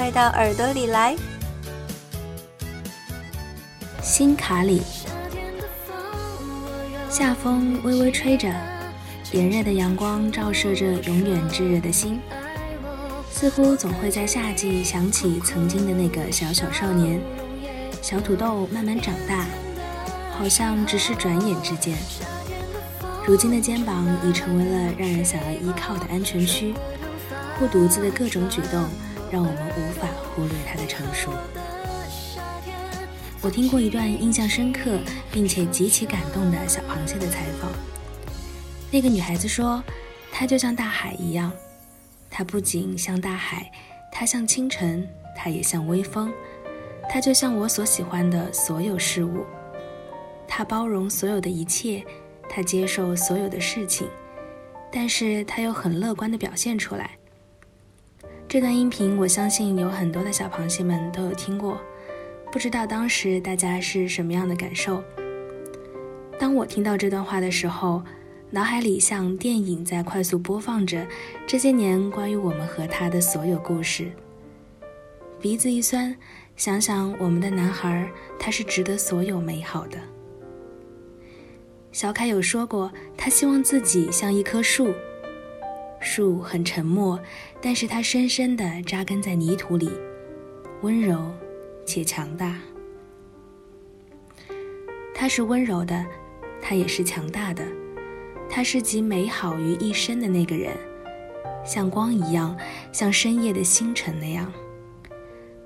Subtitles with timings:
[0.00, 1.14] 快到耳朵里来！
[4.00, 4.80] 心卡里，
[7.10, 8.48] 夏风微微吹着，
[9.30, 12.18] 炎热的阳光照射着永远炙热的心。
[13.30, 17.20] 似乎总会在夏季想起曾经的那个小小少年，
[18.00, 19.44] 小土豆慢慢长大，
[20.34, 21.94] 好像只是转眼之间。
[23.26, 26.72] 如今的肩膀已成为了让人想要依靠的安全区，
[27.58, 28.88] 护犊子的各种举动
[29.30, 31.30] 让我们无法忽略他的成熟。
[33.42, 34.98] 我听过一段印象深刻
[35.32, 37.70] 并且极其感动的小螃蟹的采访，
[38.90, 39.82] 那个女孩子说，
[40.30, 41.50] 她就像大海一样。
[42.28, 43.70] 它不仅像大海，
[44.12, 46.32] 它像清晨，它也像微风，
[47.08, 49.44] 它就像我所喜欢的所有事物。
[50.46, 52.04] 它包容所有的一切，
[52.48, 54.06] 它接受所有的事情，
[54.92, 57.16] 但是它又很乐观地表现出来。
[58.50, 61.80] 这段音频，我相信有很多的小螃蟹们都有听过，
[62.50, 65.00] 不知道当时大家是什么样的感受。
[66.36, 68.02] 当我听到这段话的时候，
[68.50, 71.06] 脑海里像电影在快速播放着
[71.46, 74.10] 这些年关于我们和他的所有故事。
[75.40, 76.12] 鼻子一酸，
[76.56, 79.96] 想想我们的男孩，他是值得所有美好的。
[81.92, 84.92] 小凯有说过，他希望自己像一棵树，
[86.00, 87.20] 树很沉默，
[87.60, 89.90] 但是它深深地扎根在泥土里，
[90.80, 91.30] 温柔
[91.86, 92.58] 且强大。
[95.14, 96.04] 他是温柔的，
[96.62, 97.62] 他也是强大的。
[98.48, 100.74] 他是集美好于一身的那个人，
[101.64, 102.56] 像光一样，
[102.90, 104.50] 像深夜的星辰那样。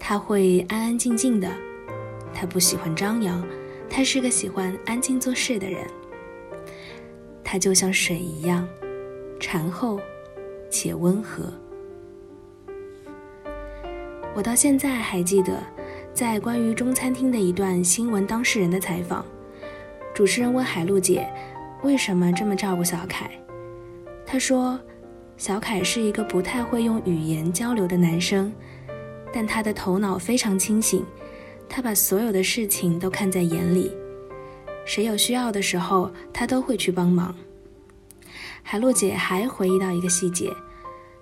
[0.00, 1.48] 他会安安静静的，
[2.34, 3.42] 他不喜欢张扬，
[3.88, 5.86] 他是个喜欢安静做事的人。
[7.44, 8.68] 他就像水一样，
[9.38, 10.00] 醇厚
[10.76, 11.44] 且温和。
[14.34, 15.58] 我到现在还记得，
[16.12, 19.24] 在关于中餐厅的一段新闻当事人的采访，
[20.14, 21.26] 主持人问海璐姐。
[21.82, 23.30] 为什么这么照顾小凯？
[24.26, 24.78] 她说
[25.38, 28.52] ：“小凯是一个不太会用语言交流的男生，
[29.32, 31.02] 但他的头脑非常清醒，
[31.68, 33.90] 他把所有的事情都看在眼里。
[34.84, 37.34] 谁有需要的时候，他都会去帮忙。”
[38.62, 40.52] 海璐姐还回忆到一个细节：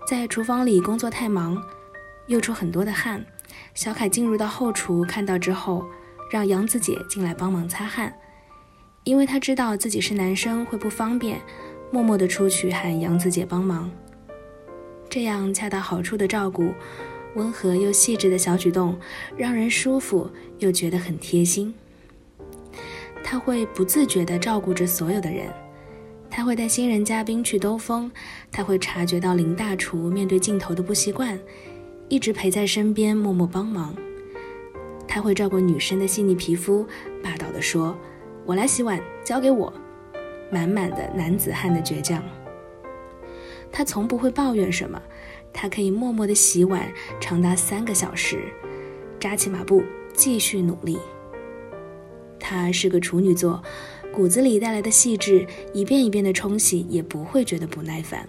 [0.07, 1.63] 在厨房里工作太忙，
[2.27, 3.25] 又出很多的汗，
[3.73, 5.87] 小凯进入到后厨看到之后，
[6.31, 8.15] 让杨子姐进来帮忙擦汗。
[9.05, 11.41] 因为他知道自己是男生会不方便，
[11.91, 13.91] 默默地出去喊杨子姐帮忙。
[15.09, 16.75] 这样恰到好处的照顾，
[17.35, 18.99] 温和又细致的小举动，
[19.39, 21.75] 让人舒服又觉得很贴心。
[23.23, 25.51] 他会不自觉地照顾着所有的人，
[26.37, 28.11] 他会带新人嘉宾去兜风，
[28.51, 31.39] 他会察觉到林大厨面对镜头的不习惯，
[32.09, 33.95] 一直陪在身边默默帮忙。
[35.07, 36.85] 他会照顾女生的细腻皮肤，
[37.23, 37.97] 霸道地说。
[38.45, 39.73] 我来洗碗，交给我。
[40.51, 42.21] 满满的男子汉的倔强。
[43.71, 45.01] 他从不会抱怨什么，
[45.53, 48.53] 他可以默默的洗碗长达三个小时，
[49.21, 50.99] 扎起马步继续努力。
[52.41, 53.63] 他是个处女座，
[54.15, 58.27] 骨子里带来的细致，一遍一遍的冲洗也不会觉得不耐烦。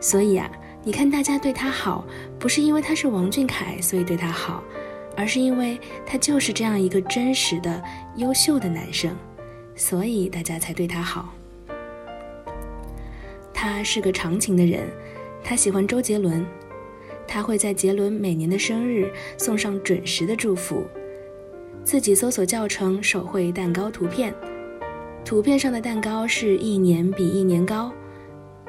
[0.00, 0.50] 所以啊，
[0.82, 2.04] 你看大家对他好，
[2.38, 4.62] 不是因为他是王俊凯，所以对他好。
[5.14, 7.82] 而是因为他就是这样一个真实的、
[8.16, 9.14] 优秀的男生，
[9.76, 11.34] 所以大家才对他好。
[13.52, 14.88] 他是个长情的人，
[15.44, 16.42] 他喜欢周杰伦，
[17.28, 20.82] 他会在杰伦每年的生日送上准时的祝福，
[21.84, 24.34] 自己搜索教程手绘蛋糕图片，
[25.24, 27.90] 图片上的蛋糕是一年比一年高，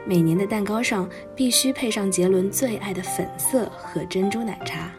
[0.05, 4.91] 每年的蛋糕上必须配上杰伦最爱的粉色和珍珠奶茶。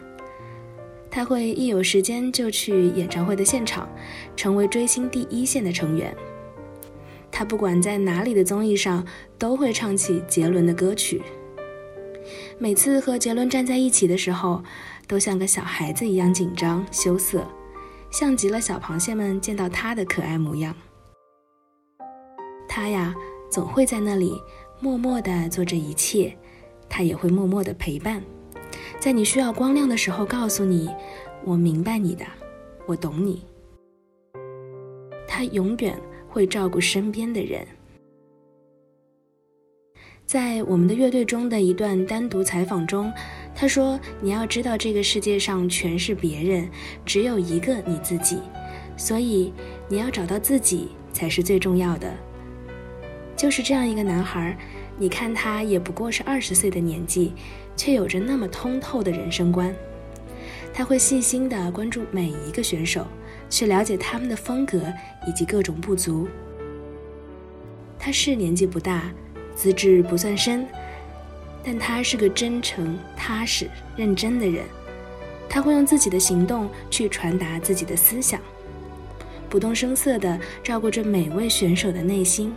[1.11, 3.89] 他会一有时间就去演唱会的现场，
[4.37, 6.15] 成为追星第一线的成员。
[7.31, 9.07] 他不管在哪里的综艺上，
[9.39, 11.23] 都会唱起杰伦的歌曲。
[12.59, 14.63] 每次和杰伦站在一起的时候，
[15.07, 17.47] 都像个小孩子一样紧张羞涩，
[18.11, 20.75] 像极了小螃蟹们见到他的可爱模样。
[22.77, 23.15] 他呀，
[23.49, 24.37] 总会在那里
[24.81, 26.37] 默默地做这一切，
[26.89, 28.21] 他也会默默地陪伴。
[28.99, 30.91] 在你需要光亮的时候告诉你
[31.47, 32.25] ：“我明白你的，
[32.85, 33.45] 我懂你。”
[35.25, 35.97] 他永远
[36.29, 37.65] 会照顾身边的人。
[40.27, 43.13] 在我们的乐队中的一段单独采访中，
[43.55, 46.69] 他说：“你要知道，这个世界上全是别人，
[47.07, 48.41] 只有一个你自己，
[48.97, 49.53] 所以
[49.89, 52.13] 你要找到自己才是最重要的。”
[53.37, 54.57] 就是这样一个男孩，
[54.99, 57.33] 你看他也不过是二十岁的年纪，
[57.77, 59.75] 却有着那么通透的人生观。
[60.73, 63.07] 他会细心地关注每一个选手，
[63.49, 64.83] 去了解他们的风格
[65.27, 66.29] 以及各种不足。
[67.99, 69.11] 他是年纪不大。
[69.57, 70.67] 资质不算深，
[71.63, 74.65] 但他是个真诚、踏实、认真的人。
[75.49, 78.41] 他会用自己的行动去传达自己的思想，
[79.49, 82.53] 不动声色地照顾着每位选手的内心。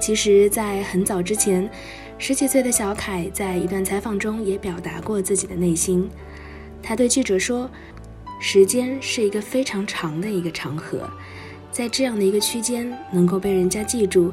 [0.00, 1.70] 其实，在很早之前，
[2.16, 6.08] 十几岁的小凯在一段采访中也表达过自己的内心。
[6.82, 7.70] 他对记者说
[8.40, 11.08] ：“时间是一个非常长的一个长河。”
[11.70, 14.32] 在这样的一个区间能够被人家记住，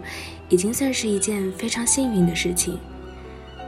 [0.50, 2.80] 已经算是一件非常幸运的事情。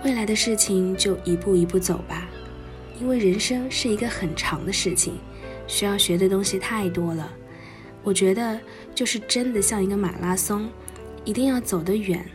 [0.04, 2.28] 未来的事情就一步一步走吧，
[3.00, 5.13] 因为人生是一个很长的事情，
[5.68, 7.31] 需要学的东西太多了。
[8.02, 8.60] 我觉得
[8.95, 10.68] 就是真的像一个马拉松，
[11.25, 12.25] 一定要走得远，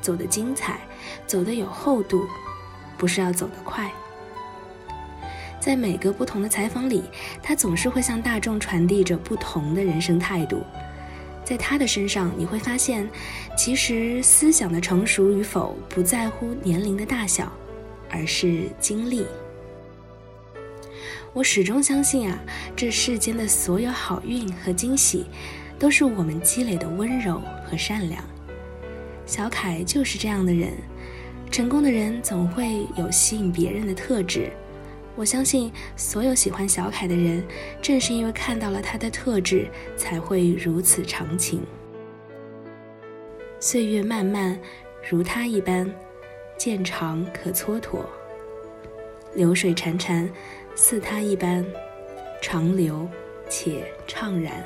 [0.00, 0.80] 走得精彩，
[1.26, 2.26] 走得有厚度，
[2.98, 3.90] 不是要走得快。
[5.60, 7.04] 在每个不同的采访里，
[7.40, 10.62] 他总是会向大众传递着不同的人生态度。
[11.44, 13.08] 在他的身上，你会发现，
[13.56, 17.52] 其实思想的成熟与否不在乎年龄的大小，
[18.10, 19.24] 而是经历。
[21.32, 22.38] 我始终相信啊，
[22.76, 25.26] 这世间的所有好运和惊喜，
[25.78, 28.22] 都是我们积累的温柔和善良。
[29.32, 30.74] 小凯就是这样的人，
[31.50, 34.52] 成功的人总会有吸引别人的特质。
[35.16, 37.42] 我相信，所有喜欢小凯的人，
[37.80, 41.62] 正是因为看到了他的特质，才会如此长情。
[43.58, 44.60] 岁月漫漫，
[45.10, 45.90] 如他一般，
[46.58, 48.04] 渐长可蹉跎；
[49.34, 50.28] 流水潺潺，
[50.74, 51.64] 似他一般，
[52.42, 53.08] 长流
[53.48, 54.62] 且怅然。